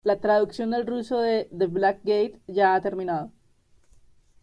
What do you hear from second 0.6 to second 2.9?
al ruso de "The Black Gate" ya ha